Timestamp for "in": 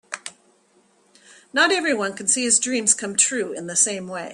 3.53-3.67